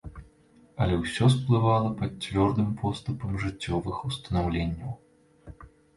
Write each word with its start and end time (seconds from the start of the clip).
Але 0.85 0.95
ўсё 1.01 1.27
сплывала 1.33 1.91
пад 1.99 2.11
цвёрдым 2.25 2.71
поступам 2.81 3.35
жыццёвых 3.45 4.03
устанаўленняў. 4.11 4.91